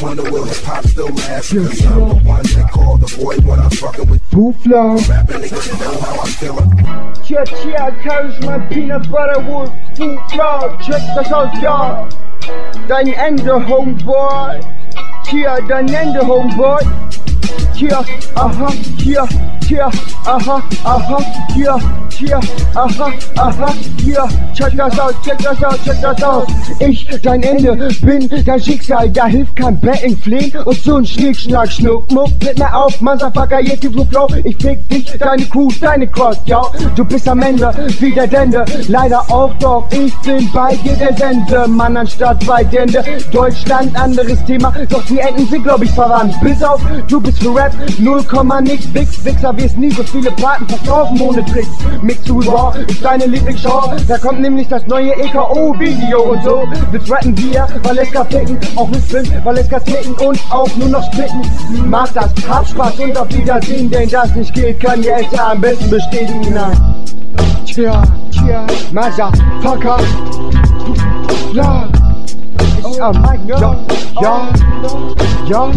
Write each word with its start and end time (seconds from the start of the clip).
wonder 0.00 0.22
will 0.30 0.44
hip 0.44 0.62
hop 0.64 0.84
still 0.84 1.08
last. 1.08 1.52
Cause 1.52 1.86
I'm 1.86 2.08
the 2.08 2.14
one 2.24 2.42
they 2.42 2.62
call 2.70 2.98
the 2.98 3.16
boy 3.16 3.36
when 3.48 3.58
I'm 3.58 3.70
fucking 3.70 4.08
with 4.08 4.22
Buffler. 4.30 4.96
rapping 5.08 5.42
niggas 5.42 5.80
know 5.80 6.00
how 6.00 6.20
I'm 6.20 6.32
feeling. 6.38 6.70
Tja, 7.24 7.90
kann 8.02 8.30
ich 8.30 8.40
mein 8.46 8.68
Peanut 8.68 9.10
Butter 9.10 9.46
Wolf 9.46 9.70
zu 9.94 10.16
klar. 10.30 10.78
Check 10.80 11.02
das 11.14 11.32
aus, 11.32 11.50
ja. 11.60 12.08
Dein 12.86 13.08
Ende, 13.08 13.54
Homeboy. 13.66 14.60
Tja, 15.24 15.58
dein 15.68 15.88
Ende, 15.88 16.20
Homeboy. 16.26 16.82
Tja, 17.78 18.04
aha, 18.34 18.72
tja, 18.98 19.24
tja, 19.60 19.88
aha, 20.26 20.60
aha, 20.84 21.18
tja, 21.54 21.78
tja, 22.10 22.40
aha, 22.74 23.12
aha, 23.36 23.74
tja. 23.96 24.28
Check 24.52 24.76
das 24.76 24.98
aus, 24.98 25.14
check 25.24 25.38
das 25.38 25.62
aus, 25.62 25.76
check 25.84 26.00
das 26.02 26.22
aus. 26.24 26.46
Ich, 26.80 27.06
dein 27.22 27.40
Ende, 27.44 27.88
bin 28.02 28.28
dein 28.44 28.60
Schicksal. 28.60 29.08
Da 29.10 29.26
hilft 29.26 29.54
kein 29.54 29.78
Betten, 29.78 30.16
Flehen 30.16 30.52
und 30.64 30.76
so 30.82 30.96
ein 30.96 31.06
Schnick, 31.06 31.36
Schnack, 31.36 31.70
Schnuck, 31.70 32.10
Muck. 32.10 32.28
Tritt 32.40 32.58
mir 32.58 32.74
auf, 32.74 33.00
Motherfucker, 33.00 33.60
jetzt 33.60 33.84
die 33.84 33.90
Flow. 33.90 34.26
Ich 34.42 34.56
fick 34.56 34.88
dich, 34.88 35.16
deine 35.16 35.44
Kuh, 35.44 35.70
deine 35.80 36.08
Kost, 36.08 36.40
ja. 36.46 36.62
Du 36.96 37.04
bist 37.04 37.28
am 37.28 37.40
Ende, 37.42 37.72
wie 38.00 38.10
der 38.10 38.26
Dende. 38.26 38.64
Leider 38.88 39.20
auch 39.30 39.54
doch, 39.60 39.86
ich 39.92 40.12
bin 40.26 40.50
bei 40.52 40.74
dir 40.74 40.94
der 40.94 41.16
Sende. 41.16 41.68
Mann 41.68 41.96
anstatt 41.96 42.44
bei 42.44 42.64
Dende. 42.64 43.04
Deutschland, 43.30 43.94
anderes 43.96 44.44
Thema. 44.46 44.74
Doch 44.88 45.04
die 45.04 45.20
Enden 45.20 45.46
sind, 45.46 45.62
glaub 45.62 45.80
ich, 45.80 45.92
verwandt. 45.92 46.34
Bis 46.40 46.60
auf, 46.64 46.80
du 47.06 47.20
bist 47.20 47.40
für 47.40 47.54
Rap 47.54 47.67
0, 47.98 48.24
nix. 48.62 48.86
Bix, 48.86 49.24
Wichser, 49.24 49.56
wirst 49.56 49.76
nie 49.76 49.90
so 49.90 50.02
viele 50.02 50.30
Platten 50.32 50.66
verkaufen 50.68 51.20
ohne 51.20 51.44
Tricks. 51.44 51.68
Mix 52.02 52.22
to 52.24 52.38
Raw 52.40 52.72
ist 52.86 53.04
deine 53.04 53.26
Lieblingsshow. 53.26 53.92
Da 54.06 54.18
kommt 54.18 54.40
nämlich 54.40 54.68
das 54.68 54.86
neue 54.86 55.12
EKO-Video 55.12 56.32
und 56.32 56.42
so. 56.42 56.64
Willst 56.90 57.10
rappen 57.10 57.36
wir, 57.38 57.66
Valeska 57.82 58.24
ficken, 58.24 58.58
auch 58.76 58.90
Wissen, 58.90 59.44
Valeska 59.44 59.80
klicken 59.80 60.14
und 60.26 60.38
auch 60.50 60.74
nur 60.76 60.88
noch 60.88 61.12
splitten. 61.12 61.42
Mach 61.86 62.08
das, 62.12 62.30
hab 62.48 62.66
Spaß 62.66 62.98
und 63.00 63.16
auf 63.16 63.28
Wiedersehen, 63.34 63.90
denn 63.90 64.08
das 64.08 64.34
nicht 64.34 64.54
geht, 64.54 64.80
kann 64.80 65.02
die 65.02 65.08
Eltern 65.08 65.40
am 65.52 65.60
besten 65.60 65.90
bestätigen. 65.90 66.54
Nein. 66.54 66.94
Tja, 67.66 68.02
tja, 68.30 68.66
Motherfucker. 68.92 69.98
Ja. 71.52 71.88
Ich 72.90 73.02
am 73.02 73.14
ja, 73.46 73.76
ja, 74.20 74.48
ja. 75.48 75.70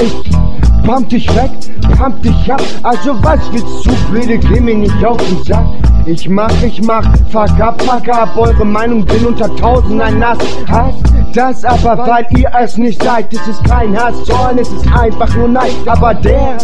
Ich 0.00 0.55
pump 0.86 1.08
dich 1.08 1.28
weg, 1.34 1.50
pump 1.98 2.22
dich 2.22 2.52
ab. 2.52 2.62
Also 2.84 3.16
was 3.22 3.40
willst 3.52 3.86
du, 3.86 3.90
bitte 4.12 4.38
geh 4.38 4.60
mir 4.60 4.76
nicht 4.76 5.04
auf 5.04 5.16
den 5.18 5.42
Sack. 5.42 5.66
Ich 6.06 6.28
mach, 6.28 6.50
ich 6.62 6.80
mach, 6.82 7.04
fuck 7.32 7.60
up, 7.60 7.82
fuck 7.82 8.08
up. 8.08 8.36
Eure 8.36 8.64
Meinung 8.64 9.04
bin 9.04 9.26
unter 9.26 9.54
tausend 9.56 10.00
ein 10.00 10.20
Nass. 10.20 10.38
Hass 10.68 10.94
das 11.34 11.64
aber, 11.64 11.98
weil 12.06 12.26
ihr 12.38 12.50
es 12.60 12.76
nicht 12.78 13.02
seid. 13.02 13.32
Es 13.34 13.48
ist 13.48 13.64
kein 13.64 13.98
Hass, 14.00 14.14
sondern 14.24 14.58
es 14.58 14.72
ist 14.72 14.86
einfach 14.92 15.34
nur 15.34 15.48
Neid. 15.48 15.74
Aber 15.86 16.14
der 16.14 16.56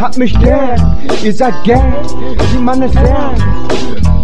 hat 0.00 0.16
mich 0.16 0.38
gern, 0.38 0.96
ihr 1.24 1.32
seid 1.32 1.54
gern, 1.64 1.94
wie 2.52 2.58
man 2.58 2.80
es 2.82 2.94
lernt. 2.94 3.42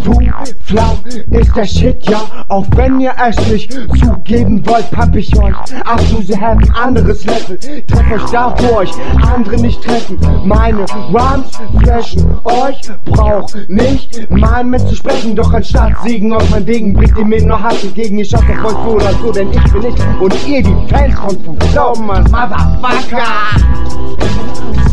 Flau 0.03 0.98
ist 1.31 1.56
der 1.56 1.65
Shit, 1.65 2.09
ja. 2.09 2.23
Auch 2.48 2.67
wenn 2.77 3.01
ihr 3.01 3.12
es 3.29 3.37
nicht 3.51 3.73
zugeben 3.73 4.65
wollt, 4.66 4.91
papp 4.91 5.15
ich 5.16 5.37
euch 5.38 5.55
ab 5.84 6.00
zu 6.09 6.22
sie 6.22 6.38
haben 6.38 6.62
anderes 6.72 7.25
Level. 7.25 7.59
Treff 7.87 8.12
euch 8.12 8.31
da, 8.31 8.55
wo 8.59 8.77
euch 8.78 8.91
andere 9.34 9.56
nicht 9.56 9.83
treffen. 9.83 10.19
Meine 10.44 10.84
Rhymes 11.12 11.50
flashen 11.83 12.39
euch, 12.44 12.81
brauch 13.05 13.49
nicht 13.69 14.31
mal 14.31 14.65
mitzusprechen. 14.65 15.37
Doch 15.37 15.53
anstatt 15.53 15.93
Siegen 16.05 16.33
auf 16.33 16.49
mein 16.50 16.66
Wegen 16.66 16.93
bringt 16.93 17.16
ihr 17.19 17.25
mir 17.25 17.44
nur 17.44 17.62
Hass 17.62 17.83
entgegen. 17.84 18.19
Ich 18.19 18.34
hoffe, 18.34 18.53
euch 18.53 18.71
so 18.71 18.91
oder 18.97 19.12
so, 19.15 19.33
denn 19.33 19.50
ich 19.53 19.72
bin 19.72 19.83
ich 19.83 20.21
und 20.21 20.49
ihr 20.49 20.62
die 20.62 20.77
Fans 20.89 21.19
von 21.19 21.39
Fu 21.44 21.56
Thomas, 21.75 22.31
Motherfucker. 22.31 23.27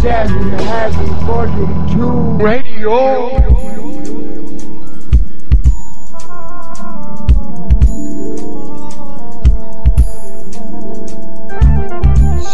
Seven 0.01 0.51
Heaven 0.59 1.27
Volume 1.27 2.37
2 2.37 2.43
Radio! 2.43 4.06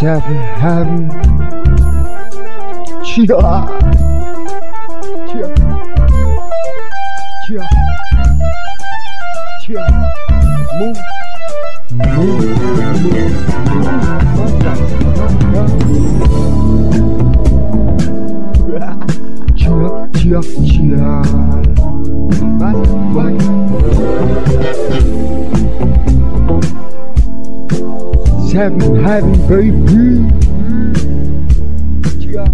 seven 0.03 0.35
heaven. 0.59 1.07
Chia. 3.05 3.39
Chia. 5.29 5.47
Chia. 7.45 7.63
Chia. 9.61 9.83
Move. 10.77 10.99
Move. 12.17 12.43
Move. 12.83 13.15
Move. 13.15 13.33
Chia. 19.55 19.87
Chia. 20.17 20.39
Chia. 20.67 20.82
Seven 28.53 29.03
Heaven, 29.03 29.33
baby. 29.47 30.29
Tja. 32.21 32.45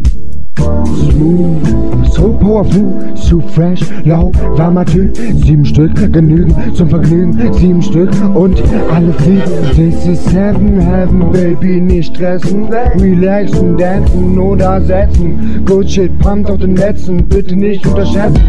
Smooth, 0.56 2.08
so 2.14 2.38
powerful, 2.38 3.18
so 3.18 3.42
fresh, 3.42 3.82
lau, 4.06 4.32
warmer 4.56 4.86
Typ. 4.86 5.18
Sieben 5.18 5.66
Stück 5.66 5.94
genügen 6.14 6.56
zum 6.74 6.90
Vergnügen, 6.90 7.54
sieben 7.54 7.82
Stück 7.82 8.12
und 8.34 8.64
alle 8.90 9.12
fliegen. 9.12 9.44
This 9.76 10.08
is 10.08 10.24
Seven 10.24 10.80
Heaven, 10.80 11.34
baby, 11.34 11.82
nicht 11.82 12.16
stressen, 12.16 12.70
relaxen, 12.72 13.76
dancen 13.76 14.40
oder 14.40 14.80
setzen. 14.80 15.66
Good 15.66 15.92
shit, 15.92 16.18
pumpt 16.20 16.50
auf 16.50 16.60
den 16.60 16.76
Netzen, 16.76 17.28
bitte 17.28 17.58
nicht 17.58 17.86
unterschätzen. 17.86 18.42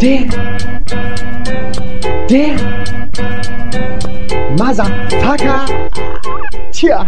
Der, 0.00 0.20
der, 2.30 2.54
Motherfucker, 4.56 5.64
tja, 6.70 7.04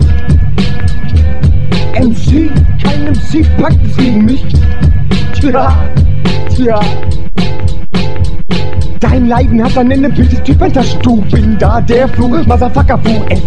MC, 1.95 2.51
kein 2.83 3.13
MC 3.13 3.47
packt 3.61 3.79
es 3.87 3.97
gegen 3.97 4.25
mich, 4.25 4.45
tja, 5.41 5.73
tja. 6.57 6.81
Leiden 9.31 9.63
hat 9.63 9.79
ein 9.79 9.89
Ende, 9.93 10.09
bitte 10.09 10.43
Typ 10.43 10.59
Du 11.05 11.23
bin 11.31 11.57
da, 11.57 11.81
der 11.81 12.09
Flug, 12.09 12.45
Motherfucker, 12.49 12.99
Fu, 12.99 13.11
F, 13.29 13.41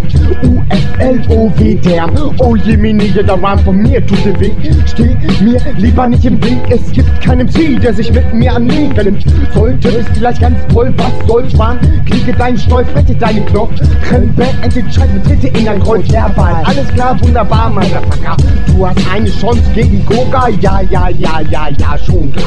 U, 0.43 0.61
F, 0.69 0.99
L, 0.99 1.21
O, 1.27 1.51
W, 1.57 1.75
der. 1.75 2.07
Oh 2.39 2.55
je, 2.55 2.77
mini, 2.77 3.07
jeder 3.07 3.33
Rhyme 3.33 3.59
von 3.65 3.75
mir 3.75 4.05
tut 4.07 4.23
dir 4.23 4.39
weh. 4.39 4.51
Steh 4.85 5.17
mir 5.41 5.59
lieber 5.75 6.07
nicht 6.07 6.23
im 6.23 6.41
Weg, 6.41 6.57
es 6.69 6.89
gibt 6.93 7.19
keinen 7.19 7.47
MC, 7.47 7.81
der 7.81 7.93
sich 7.93 8.13
mit 8.13 8.33
mir 8.33 8.55
anlegen 8.55 8.93
nimmt. 8.95 9.25
Sollte 9.53 9.89
es 9.89 10.05
vielleicht 10.13 10.39
ganz 10.39 10.57
toll, 10.71 10.93
was 10.95 11.27
soll 11.27 11.49
sparen? 11.49 11.77
Klicke 12.05 12.31
deinen 12.31 12.57
Stolz, 12.57 12.87
rette 12.95 13.15
Krempe, 13.15 14.45
entscheid 14.61 15.13
mit 15.13 15.25
Tritte 15.25 15.47
in 15.47 15.65
dein 15.65 15.83
Kreuz, 15.83 16.07
herbei. 16.13 16.53
Alles 16.63 16.87
klar, 16.93 17.19
wunderbar, 17.21 17.69
Motherfucker. 17.69 18.37
Du 18.67 18.87
hast 18.87 18.99
eine 19.13 19.29
Chance 19.29 19.61
gegen 19.75 20.05
Goga, 20.05 20.47
ja, 20.61 20.79
ja, 20.89 21.09
ja, 21.09 21.41
ja, 21.51 21.67
ja, 21.77 21.97
schon 21.97 22.31
klar. 22.31 22.45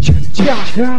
Tja, 0.00 0.14
tja, 0.32 0.54
tja. 0.76 0.98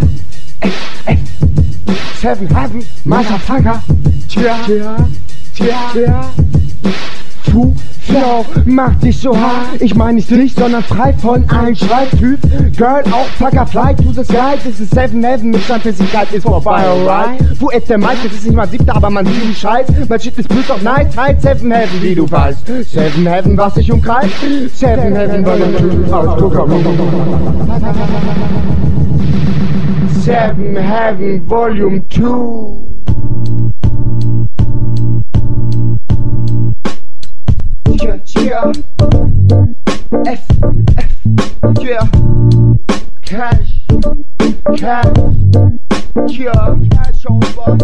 Seven 2.22 2.48
Heaven, 2.48 2.86
Motherfucker. 3.04 3.84
Tja, 4.30 4.56
tja, 4.66 4.96
tja, 5.54 5.92
tja. 5.94 6.24
Flow, 8.14 8.46
mach 8.66 8.96
dich 8.96 9.20
so 9.20 9.36
hart. 9.36 9.80
Ich 9.82 9.96
meine 9.96 10.16
nicht 10.16 10.30
dich, 10.30 10.54
sondern 10.54 10.84
frei 10.84 11.14
von 11.14 11.50
allen 11.50 11.76
Schreibtyp. 11.76 12.40
Girl, 12.76 13.04
auch 13.12 13.28
Fucker, 13.38 13.66
fly 13.66 13.96
to 13.96 14.12
the 14.12 14.24
sky. 14.24 14.58
Das 14.64 14.80
ist 14.80 14.94
Seven 14.94 15.24
Heaven 15.24 15.52
mit 15.52 15.62
Standfestigkeit 15.62 16.32
ist 16.32 16.44
vorbei, 16.44 16.84
alright? 16.84 17.40
Fu, 17.60 17.70
ist 17.70 17.90
der 17.90 17.98
Mike, 17.98 18.18
das 18.24 18.34
ist 18.34 18.46
nicht 18.46 18.56
mal 18.56 18.68
siebter, 18.68 18.96
aber 18.96 19.10
man 19.10 19.26
sieht 19.26 19.44
den 19.44 19.56
Scheiß. 19.56 19.88
Mein 20.10 20.20
Shit 20.20 20.38
ist 20.38 20.50
plus 20.50 20.70
auf 20.70 20.82
nice, 20.82 21.16
halt 21.16 21.42
Seven 21.42 21.72
Heaven, 21.72 22.02
wie 22.02 22.16
du 22.16 22.30
weißt. 22.30 22.66
Seven 22.92 23.28
Heaven, 23.28 23.58
was 23.58 23.76
sich 23.76 23.92
umkreist. 23.92 24.34
Seven 24.74 25.16
Heaven, 25.16 25.46
weil 25.46 25.60
der 25.60 25.78
Typ 25.78 26.14
aus 26.14 26.38
Seven 30.24 30.74
Heaven 30.78 31.42
Volume 31.42 32.06
2. 32.08 32.88
Yeah, 37.92 38.20
yeah. 38.38 38.72
F, 40.26 40.48
F, 40.98 41.12
yeah. 41.82 42.08
Cash, 43.26 43.82
cash, 44.78 45.18
yeah. 46.30 46.93
Over. 47.30 47.78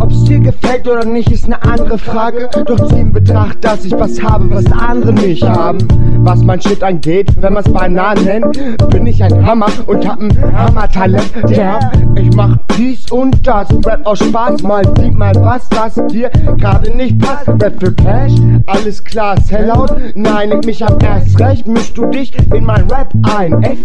Ob's 0.00 0.24
dir 0.24 0.40
gefällt 0.40 0.86
oder 0.86 1.04
nicht, 1.04 1.30
ist 1.30 1.46
eine 1.46 1.60
andere 1.62 1.98
Frage. 1.98 2.48
Doch 2.66 2.88
zieh 2.88 3.00
in 3.00 3.12
Betracht, 3.12 3.64
dass 3.64 3.84
ich 3.84 3.92
was 3.92 4.22
habe, 4.22 4.50
was 4.50 4.70
andere 4.70 5.12
nicht 5.12 5.42
haben. 5.42 5.78
Was 6.18 6.42
mein 6.42 6.60
Shit 6.60 6.82
angeht, 6.82 7.30
wenn 7.40 7.54
man's 7.54 7.70
Bananen 7.70 8.24
nennt, 8.24 8.90
bin 8.90 9.06
ich 9.06 9.22
ein 9.22 9.44
Hammer 9.44 9.68
und 9.86 10.06
hab 10.08 10.20
ein 10.20 10.56
Hammertalent. 10.56 11.30
Ja, 11.48 11.78
ich 12.16 12.34
mach 12.34 12.56
dies 12.76 13.10
und 13.10 13.46
das. 13.46 13.68
Rap 13.84 14.06
aus 14.06 14.18
Spaß, 14.18 14.62
mal 14.62 14.84
sieht 14.98 15.14
mal 15.14 15.34
was, 15.36 15.68
das 15.68 15.94
dir 16.08 16.30
gerade 16.58 16.90
nicht 16.96 17.18
passt. 17.18 17.48
Rap 17.48 17.74
für 17.80 17.92
Cash, 17.92 18.32
alles 18.66 19.02
klar, 19.02 19.40
Sellout. 19.40 19.88
Nein, 20.14 20.52
ich 20.52 20.66
mich 20.66 20.86
am 20.86 20.98
erst 21.00 21.38
recht, 21.40 21.66
mischst 21.66 21.96
du 21.96 22.06
dich 22.06 22.32
in 22.52 22.64
mein 22.64 22.90
Rap 22.90 23.12
ein. 23.22 23.62
F, 23.62 23.78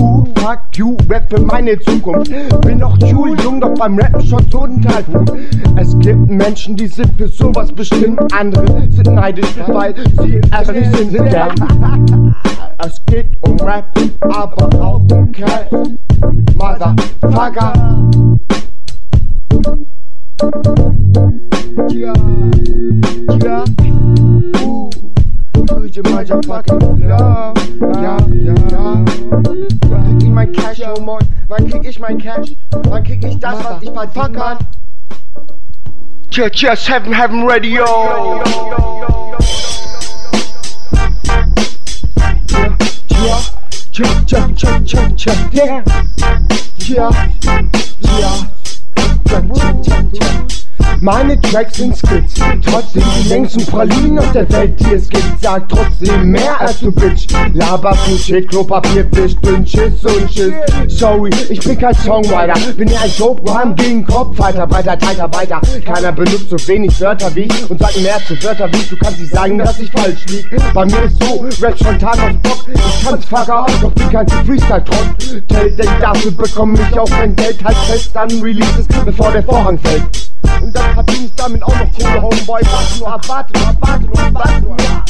U, 0.00 0.24
fuck 0.36 0.60
you, 0.74 0.96
Rap 1.08 1.26
für 1.28 1.40
meine 1.40 1.78
Zukunft. 1.80 2.30
Bin 2.62 2.78
noch 2.78 2.96
cool, 3.12 3.36
jung, 3.42 3.60
doch 3.60 3.74
beim 3.74 3.98
Rappen 3.98 4.20
schon 4.22 4.48
total 4.50 5.02
gut. 5.04 5.32
Es 5.76 5.98
gibt 5.98 6.30
Menschen, 6.30 6.76
die 6.76 6.86
sind 6.86 7.12
für 7.16 7.28
sowas 7.28 7.72
bestimmt. 7.72 8.20
Andere 8.32 8.88
sind 8.90 9.14
neidisch, 9.14 9.54
weil 9.66 9.94
sie 10.20 10.40
einfach 10.50 10.72
nicht 10.72 10.96
sind. 10.96 11.12
Denn 11.14 11.32
es 12.78 13.04
geht 13.06 13.26
um 13.42 13.56
Rap, 13.60 13.86
aber 14.20 14.82
auch 14.82 15.02
um 15.12 15.32
Cash. 15.32 15.68
Motherfucker. 16.62 17.72
Ja, 21.90 22.12
ja, 23.42 23.64
uh, 24.62 24.90
who's 25.72 25.96
your 25.96 26.04
motherfucking 26.04 27.08
love? 27.08 27.58
Ja, 28.00 28.16
ja, 28.30 28.54
ja. 28.70 29.04
Wann 29.88 30.18
krieg 30.18 30.22
ich 30.22 30.30
mein 30.30 30.52
Cash, 30.52 30.82
oh 30.86 31.00
moin? 31.00 31.26
Wann 31.48 31.68
krieg 31.68 31.84
ich 31.84 31.98
mein 31.98 32.18
Cash? 32.18 32.54
Wann 32.88 33.02
krieg 33.02 33.24
ich 33.24 33.40
das, 33.40 33.64
was 33.64 33.82
ich 33.82 33.90
verdienen 33.90 34.32
kann? 34.32 34.58
Cheer, 36.30 36.48
cheer, 36.48 36.76
Seven 36.76 37.12
Heaven 37.12 37.42
Radio. 37.44 37.84
Ja, 37.84 38.91
ja, 43.92 44.06
ja, 44.26 44.48
ja, 44.56 44.80
ja, 44.86 45.02
ja, 45.18 45.34
yeah. 45.52 45.84
Ja, 46.88 47.10
ja, 47.42 47.60
ja, 48.00 48.32
ja, 49.26 49.40
ja, 49.84 50.02
ja. 50.12 50.61
Meine 51.00 51.40
Tracks 51.40 51.78
sind 51.78 51.96
Skits, 51.96 52.34
trotzdem 52.64 53.02
die 53.18 53.28
längsten 53.28 53.66
Pralinen 53.66 54.20
auf 54.20 54.30
der 54.30 54.48
Welt, 54.52 54.78
die 54.78 54.94
es 54.94 55.08
gibt. 55.08 55.24
Sag 55.42 55.68
trotzdem 55.68 56.30
mehr 56.30 56.60
als 56.60 56.78
du 56.78 56.92
Bitch. 56.92 57.26
Laber 57.52 57.94
viel 57.94 58.18
Shit, 58.18 58.48
Klopapier, 58.48 59.04
Fisch, 59.12 59.34
bin 59.36 59.66
Schiss 59.66 60.04
und 60.04 60.32
Schiss. 60.32 60.54
Sorry, 60.86 61.30
ich 61.48 61.58
bin 61.58 61.76
kein 61.76 61.94
Songwriter, 61.94 62.54
bin 62.76 62.88
ja 62.88 63.00
ein 63.00 63.10
Dope 63.18 63.50
Rhyme 63.50 63.74
gegen 63.74 64.06
Kopf, 64.06 64.38
weiter, 64.38 64.66
breiter, 64.66 64.96
tighter, 64.96 65.28
weiter. 65.34 65.60
Keiner 65.84 66.12
benutzt 66.12 66.50
so 66.50 66.68
wenig 66.68 67.00
Wörter 67.00 67.34
wie 67.34 67.42
ich 67.42 67.70
und 67.70 67.80
sagt 67.80 68.00
mehr 68.00 68.18
zu 68.26 68.40
Wörter 68.44 68.72
wie 68.72 68.76
ich. 68.76 68.88
Du 68.88 68.96
kannst 68.96 69.18
nicht 69.18 69.32
sagen, 69.32 69.58
dass 69.58 69.80
ich 69.80 69.90
falsch 69.90 70.24
lieg. 70.28 70.46
Bei 70.72 70.84
mir 70.84 71.02
ist 71.02 71.22
so, 71.22 71.44
Rap 71.60 71.76
spontan 71.76 72.20
aus 72.20 72.42
Bock. 72.42 72.66
Ich 72.72 73.04
kann's 73.04 73.24
fucker, 73.24 73.66
doch 73.80 73.92
bin 73.92 74.08
kein 74.10 74.28
Freestyle-Trotz. 74.28 75.42
Denn 75.50 75.88
dafür 76.00 76.30
bekomme 76.30 76.78
ich 76.78 76.98
auch 76.98 77.10
mein 77.10 77.34
Geld 77.34 77.62
halt 77.64 77.76
fest, 77.76 78.10
dann 78.14 78.30
Releases, 78.40 78.86
bevor 79.04 79.32
der 79.32 79.42
Vorhang 79.42 79.78
fällt. 79.78 80.31
Und 80.60 80.74
dann 80.74 80.94
verdiene 80.94 81.26
ich 81.26 81.34
damit 81.34 81.62
auch 81.62 81.76
noch 81.76 81.92
Kohle, 81.92 82.22
Homeboy. 82.22 82.62
Warte 82.62 82.98
nur 82.98 83.12
ab, 83.12 83.28
warte 83.28 83.52
nur 83.58 83.68
ab, 83.68 83.76
warte 83.80 84.04
nur 84.04 84.18
ab, 84.18 84.30
warte 84.34 84.62
nur 84.62 84.72
ab. 84.72 85.04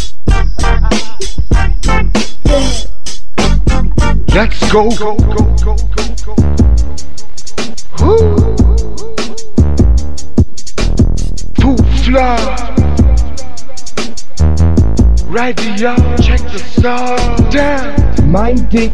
Let's 4.34 4.61
go. 4.70 4.88
go, 4.88 5.14
go, 5.14 5.44
go, 5.62 5.76
go, 5.94 6.05
go. 6.25 6.34
Woo. 7.99 8.56
Fufla. 11.61 12.37
Radio, 15.29 15.94
check 16.20 16.40
the 16.50 16.58
sound. 16.81 17.52
Damn. 17.52 18.31
Mein 18.31 18.69
Dick 18.70 18.93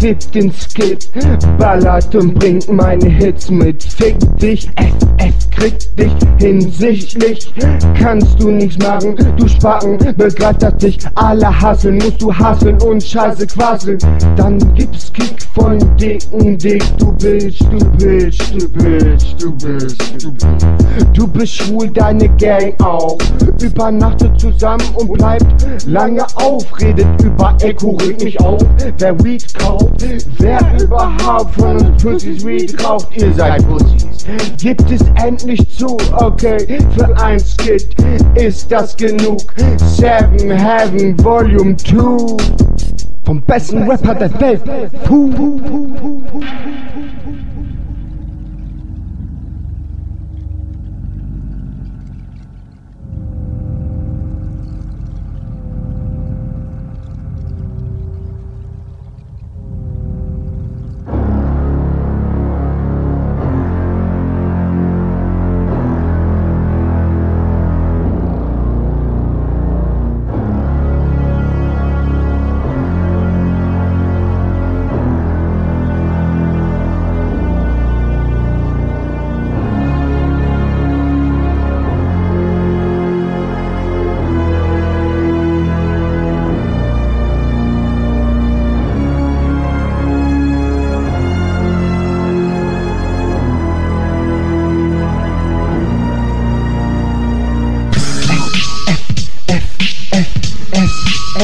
dippt 0.00 0.34
den 0.34 0.52
Skit, 0.52 1.10
ballert 1.58 2.14
und 2.14 2.34
bringt 2.34 2.70
meine 2.72 3.08
Hits 3.08 3.50
mit. 3.50 3.82
Fick 3.82 4.16
dich, 4.38 4.68
FF 4.76 5.50
kriegt 5.50 5.98
dich 5.98 6.12
hinsichtlich. 6.38 7.52
Kannst 7.98 8.40
du 8.40 8.50
nichts 8.50 8.78
machen, 8.84 9.16
du 9.36 9.48
Spacken, 9.48 9.98
dass 10.16 10.34
dich 10.76 10.98
alle 11.14 11.60
hasseln. 11.60 11.98
Musst 11.98 12.22
du 12.22 12.32
hasseln 12.32 12.80
und 12.82 13.02
Scheiße 13.02 13.46
quasseln. 13.46 13.98
Dann 14.36 14.58
gibt's 14.74 15.12
Kick 15.12 15.36
von 15.54 15.78
dicken 15.96 16.58
Dick. 16.58 16.82
Du 16.98 17.12
bist, 17.12 17.60
du 17.62 17.78
bist, 17.96 18.42
du 18.52 18.68
bist, 18.68 19.42
du 19.42 19.52
bist, 19.52 20.22
du 20.22 20.32
bist. 20.32 20.66
Du 21.12 21.26
bist 21.26 21.54
schwul, 21.54 21.90
deine 21.90 22.28
Gang 22.36 22.74
auch. 22.82 23.18
Übernachtet 23.62 24.38
zusammen 24.38 24.84
und 24.94 25.12
bleibt 25.12 25.66
lange 25.86 26.24
auf. 26.36 26.64
Redet 26.80 27.06
über 27.22 27.56
Echo, 27.62 27.92
regt 27.96 28.22
mich 28.24 28.40
auf. 28.40 28.62
Wer 28.98 29.18
Weed 29.24 29.54
kauft, 29.54 29.85
wer 30.38 30.60
überhaupt 30.82 31.54
von 31.54 31.76
uns 31.76 32.02
Pussys 32.02 32.44
Weed 32.44 32.84
raucht, 32.84 33.08
ihr 33.16 33.32
seid 33.34 33.66
Pussys. 33.68 34.26
Gibt 34.60 34.90
es 34.90 35.02
endlich 35.22 35.68
zu, 35.70 35.96
okay, 36.12 36.78
für 36.96 37.16
ein 37.22 37.38
Skit 37.38 37.94
ist 38.34 38.70
das 38.70 38.96
genug. 38.96 39.40
Seven 39.78 40.50
Heaven 40.50 41.24
Volume 41.24 41.76
2 41.76 42.36
vom 43.24 43.42
besten 43.42 43.88
Rapper 43.90 44.14
der 44.14 44.40
Welt. 44.40 44.62
Puh, 45.04 45.30
puh, 45.30 45.58
puh, 45.58 45.88
puh, 46.00 46.22
puh. 46.30 46.40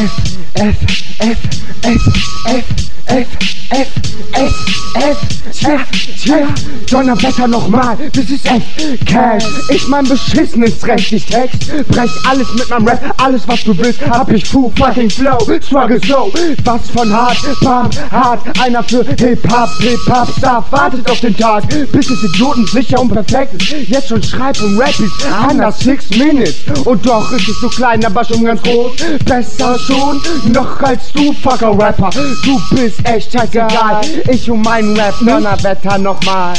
F, 0.03 0.57
F, 0.57 1.21
F, 1.21 1.85
F. 1.85 2.12
Tja, 5.53 6.47
Donnerwetter 6.91 7.49
nochmal, 7.49 7.97
das 8.13 8.31
ist 8.31 8.47
echt 8.47 9.07
Cash. 9.07 9.45
Ich 9.71 9.89
mein 9.89 10.05
beschissenes 10.05 10.87
Recht, 10.87 11.13
ich 11.13 11.27
text, 11.27 11.71
brech 11.89 12.11
alles 12.29 12.53
mit 12.55 12.69
meinem 12.71 12.89
Rap, 12.89 13.15
alles 13.23 13.47
was 13.47 13.65
du 13.65 13.77
willst, 13.77 14.01
hab 14.09 14.31
ich 14.31 14.45
Fu 14.47 14.73
fucking 14.77 15.11
Flow, 15.11 15.39
Struggle 15.61 16.01
so, 16.07 16.33
was 16.65 16.91
von 16.91 17.13
hart, 17.13 17.39
bam, 17.61 17.91
hart, 18.11 18.41
einer 18.61 18.83
für 18.83 19.05
Hip-Hop, 19.05 19.69
Hip-Hop, 19.81 20.29
Star, 20.39 20.65
wartet 20.71 21.11
auf 21.11 21.21
den 21.21 21.37
Tag, 21.37 21.65
bis 21.93 22.11
es 22.11 22.23
Idioten 22.23 22.67
sicher 22.67 23.01
und 23.01 23.13
perfekt 23.13 23.55
ist, 23.55 23.89
jetzt 23.89 24.09
schon 24.09 24.23
schreib 24.23 24.61
und 24.63 24.79
rap 24.79 24.99
ist, 25.01 25.27
under 25.51 25.73
six 25.73 26.09
minutes, 26.11 26.57
und 26.85 27.05
doch 27.05 27.31
ist 27.33 27.49
es 27.49 27.61
so 27.61 27.69
klein, 27.69 28.05
aber 28.05 28.25
schon 28.25 28.45
ganz 28.45 28.63
groß, 28.63 28.93
besser 29.25 29.79
schon, 29.79 30.21
noch 30.53 30.81
als 30.83 31.13
du, 31.13 31.33
fucker 31.33 31.77
Rapper, 31.79 32.11
du 32.45 32.61
bist 32.75 32.99
echt 33.05 33.33
scheißegal, 33.33 34.01
ich 34.31 34.51
und 34.51 34.63
mein 34.63 34.97
Rap, 34.97 35.02
Donnerwetter 35.11 35.99
nochmal. 35.99 36.55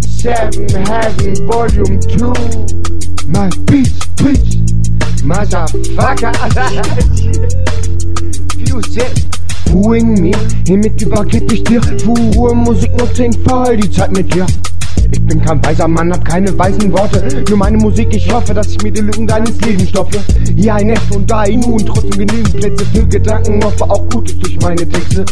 Seven 0.00 0.68
Heaven 0.68 1.46
Volume 1.46 2.00
2 2.00 2.32
My 3.28 3.48
bitch, 3.66 3.92
bitch 4.16 4.58
Motherfucker 5.22 6.32
said 8.90 9.30
Wooing 9.70 10.20
me 10.20 10.32
Hiermit 10.66 11.00
übergeb 11.00 11.52
ich 11.52 11.62
dir 11.64 11.80
Pure 11.80 12.56
Musik 12.56 12.90
nur 12.98 13.14
10 13.14 13.32
voll 13.48 13.76
die 13.76 13.90
Zeit 13.90 14.10
mit 14.12 14.34
dir 14.34 14.44
Ich 15.12 15.24
bin 15.24 15.40
kein 15.42 15.64
weiser 15.64 15.86
Mann, 15.86 16.12
hab 16.12 16.24
keine 16.24 16.58
weisen 16.58 16.92
Worte. 16.92 17.44
Nur 17.48 17.58
meine 17.58 17.76
Musik, 17.76 18.14
ich 18.14 18.32
hoffe, 18.32 18.52
dass 18.54 18.68
ich 18.68 18.82
mir 18.82 18.90
die 18.90 19.00
Lücken 19.00 19.26
deines 19.26 19.60
Lebens 19.60 19.90
stopfe. 19.90 20.20
Hier 20.56 20.74
ein 20.74 20.90
F 20.90 21.10
und 21.10 21.30
da 21.30 21.40
ein 21.40 21.64
U 21.64 21.74
und 21.74 21.86
trotzdem 21.86 22.26
genügend 22.26 22.56
Plätze 22.56 22.84
für 22.86 23.06
Gedanken, 23.06 23.62
hoffe 23.62 23.84
auch 23.84 24.08
Gutes 24.08 24.38
durch 24.38 24.58
meine 24.60 24.88
Texte. 24.88 25.24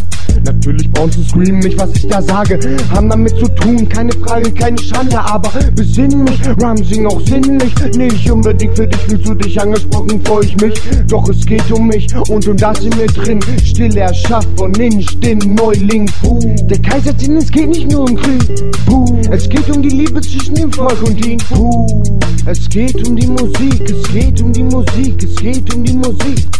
Natürlich 0.44 0.90
brauchst 0.92 1.18
du 1.18 1.22
screamen 1.22 1.60
nicht, 1.60 1.78
was 1.78 1.94
ich 1.94 2.06
da 2.08 2.22
sage. 2.22 2.58
Haben 2.90 3.08
damit 3.08 3.36
zu 3.38 3.46
tun, 3.54 3.88
keine 3.88 4.12
Frage, 4.12 4.50
keine 4.52 4.78
Schande, 4.78 5.18
aber 5.18 5.50
besinn 5.74 6.24
mich. 6.24 6.40
Ram 6.60 6.76
sing 6.76 7.06
auch 7.06 7.20
sinnlich, 7.26 7.74
nicht 7.96 8.30
unbedingt 8.30 8.76
für 8.76 8.86
dich 8.86 9.00
fühlst 9.00 9.28
du 9.28 9.34
dich 9.34 9.60
angesprochen, 9.60 10.20
freu 10.24 10.40
ich 10.40 10.56
mich. 10.60 10.74
Doch 11.08 11.28
es 11.28 11.44
geht 11.44 11.70
um 11.72 11.88
mich 11.88 12.06
und 12.28 12.46
um 12.46 12.56
das 12.56 12.80
in 12.80 12.90
mir 12.96 13.06
drin. 13.06 13.40
Still 13.64 13.96
erschafft 13.96 14.48
von 14.56 14.74
Instinkt, 14.74 15.46
Neuling, 15.46 16.10
puh. 16.22 16.38
Der 16.64 16.78
Kaiserzinn, 16.78 17.36
es 17.36 17.50
geht 17.50 17.68
nicht 17.68 17.90
nur 17.90 18.08
um 18.08 18.16
Krieg, 18.16 18.74
puh. 18.86 19.20
Es 19.30 19.48
geht 19.48 19.68
um 19.70 19.82
die 19.82 19.88
Liebe 19.88 20.20
zwischen 20.20 20.54
dem 20.54 20.72
Volk 20.72 21.02
und 21.02 21.24
ihm, 21.24 21.38
puh. 21.52 22.02
Es 22.46 22.68
geht 22.68 23.06
um 23.06 23.16
die 23.16 23.26
Musik, 23.26 23.90
es 23.90 24.12
geht 24.12 24.40
um 24.40 24.52
die 24.52 24.62
Musik, 24.62 25.22
es 25.22 25.36
geht 25.36 25.74
um 25.74 25.84
die 25.84 25.94
Musik. 25.94 26.59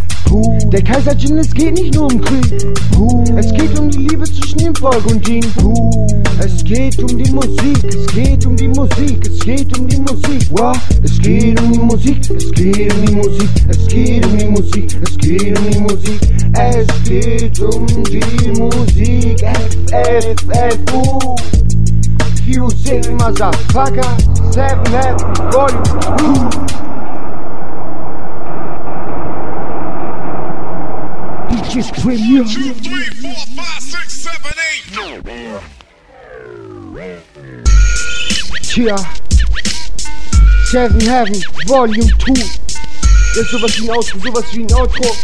Der 0.71 0.83
Kaiser 0.83 1.17
Jin, 1.17 1.39
es 1.39 1.53
geht 1.53 1.75
nicht 1.75 1.95
nur 1.95 2.05
um 2.05 2.21
Krieg. 2.21 2.65
Es 3.37 3.53
geht 3.53 3.79
um 3.79 3.91
die 3.91 3.99
Liebe 3.99 4.25
zwischen 4.25 4.59
dem 4.59 4.75
Volk 4.77 5.05
und 5.07 5.27
Jin. 5.27 5.45
Es 6.39 6.63
geht 6.65 7.03
um 7.03 7.19
die 7.19 7.31
Musik, 7.33 7.85
es 7.89 8.07
geht 8.15 8.47
um 8.47 8.57
die 8.57 8.69
Musik, 8.69 9.27
es 9.27 9.39
geht 9.41 9.79
um 9.79 9.89
die 9.89 9.99
Musik. 9.99 10.47
Wow. 10.51 10.77
Es 11.03 11.19
geht 11.19 11.61
um 11.61 11.73
die 11.73 11.79
Musik, 11.81 12.21
es 12.31 12.53
geht 12.53 12.95
um 12.95 13.07
die 13.07 13.13
Musik, 13.15 13.51
es 13.69 13.87
geht 13.89 14.27
um 14.27 14.39
die 14.39 14.45
Musik, 14.47 14.97
es 15.03 15.19
geht 15.19 15.59
um 15.59 15.71
die 15.71 15.81
Musik. 15.81 16.21
Es 16.63 16.87
geht 17.05 17.61
um 17.61 17.87
die 17.87 18.61
Musik. 18.61 19.43
F, 19.43 19.77
F, 19.93 20.35
F, 20.51 20.79
U. 20.95 21.37
Fusing 22.45 23.17
Motherfucker. 23.17 24.17
7 24.51 24.95
F, 24.95 25.23
Volume 25.53 26.90
2. 31.71 31.81
DJ's 31.81 31.91
Premier. 32.03 32.45
Two, 32.45 32.75
three, 32.75 33.05
four, 33.21 33.35
five, 33.57 33.81
six, 33.81 34.12
seven, 34.12 34.53
eight. 34.73 34.83
Tja. 38.62 38.97
Seven 40.67 41.00
Heaven, 41.00 41.35
Volume 41.67 42.09
2. 42.19 42.33
Das 42.35 43.37
ist 43.37 43.50
sowas 43.50 43.79
wie 43.79 43.89
ein 43.89 43.97
Outro, 43.97 44.19
sowas 44.19 44.45
wie 44.53 44.65
ein 44.65 44.73
Outro. 44.73 45.17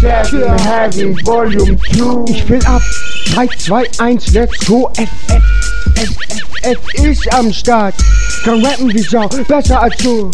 Seven 0.00 0.58
Heaven, 0.58 1.26
Volume 1.26 1.76
2. 1.76 2.30
Ich 2.30 2.48
will 2.48 2.64
ab. 2.66 2.82
3, 3.34 3.46
2, 3.46 3.90
1, 3.98 4.32
let's 4.34 4.66
go. 4.66 4.90
F, 4.96 5.08
F, 5.28 5.42
F, 5.96 6.16
F, 6.28 6.46
F 6.62 6.94
ist 6.94 7.34
am 7.34 7.52
Start. 7.52 7.94
Kann 8.44 8.64
rappen 8.64 8.92
wie 8.92 9.02
Sau, 9.02 9.28
besser 9.28 9.82
als 9.82 9.96
du. 9.96 10.30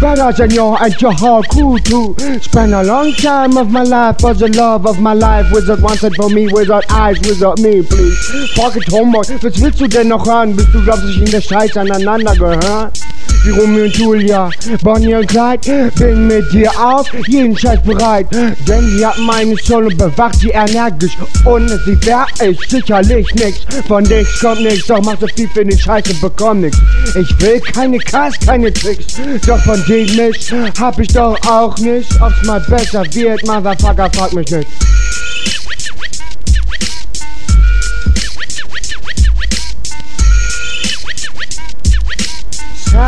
Better 0.00 0.30
than 0.30 0.50
your 0.50 0.82
and 0.82 1.00
your 1.00 1.12
heart 1.12 1.46
cool 1.50 1.78
too. 1.78 2.14
Spend 2.40 2.74
a 2.74 2.82
long 2.82 3.12
time 3.12 3.56
of 3.56 3.70
my 3.70 3.82
life 3.82 4.20
for 4.20 4.34
the 4.34 4.48
love 4.48 4.86
of 4.86 5.00
my 5.00 5.14
life. 5.14 5.46
Wizard 5.52 5.80
wanted 5.80 6.14
for 6.16 6.28
me, 6.28 6.48
without 6.52 6.84
eyes, 6.92 7.18
without 7.20 7.58
me, 7.60 7.82
please. 7.82 8.18
Pocket 8.54 8.84
Homeboy, 8.90 9.42
was 9.42 9.60
willst 9.60 9.80
du 9.80 9.88
denn 9.88 10.08
noch 10.08 10.26
hören? 10.26 10.54
Bist 10.54 10.68
du, 10.74 10.84
glaubst 10.84 11.04
ich 11.04 11.22
in 11.22 11.30
der 11.30 11.40
Scheiß 11.40 11.76
aneinander 11.78 12.34
gehört? 12.36 13.00
Wie 13.46 13.50
Romeo 13.52 13.84
und 13.84 13.96
Julia, 13.96 14.50
Bonnie 14.82 15.14
und 15.14 15.28
Clyde, 15.28 15.92
bin 15.96 16.26
mit 16.26 16.52
dir 16.52 16.68
auf 16.80 17.06
jeden 17.28 17.56
Scheiß 17.56 17.80
bereit. 17.84 18.26
Denn 18.66 18.90
sie 18.90 19.06
hat 19.06 19.16
meine 19.18 19.56
Soul 19.58 19.86
und 19.86 19.96
bewacht 19.96 20.40
sie 20.40 20.48
energisch. 20.48 21.16
Ohne 21.44 21.78
sie 21.84 21.96
wär 22.04 22.26
ich 22.42 22.58
sicherlich 22.68 23.32
nix. 23.36 23.60
Von 23.86 24.02
nichts 24.02 24.40
kommt 24.40 24.62
nix, 24.62 24.88
doch 24.88 25.00
mach 25.00 25.20
so 25.20 25.28
viel 25.28 25.48
für 25.54 25.64
den 25.64 25.78
Scheiß 25.78 26.10
und 26.10 26.20
bekomm 26.20 26.62
nix. 26.62 26.76
Ich 27.14 27.40
will 27.40 27.60
keine 27.60 27.98
Cars, 27.98 28.34
keine 28.44 28.72
Tricks. 28.72 29.14
Doch 29.46 29.60
von 29.60 29.80
dem 29.86 30.16
Mist 30.16 30.52
hab 30.80 30.98
ich 30.98 31.08
doch 31.08 31.38
auch 31.46 31.78
nicht. 31.78 32.10
Ob's 32.20 32.42
mal 32.42 32.60
besser 32.68 33.04
wird, 33.14 33.46
Motherfucker, 33.46 34.10
frag 34.12 34.32
mich 34.32 34.50
nicht. 34.50 34.68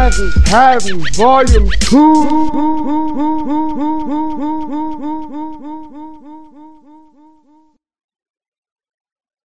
Francis 0.08 0.50
Patton, 0.50 1.02
Volume 1.16 1.68
2. 1.80 4.27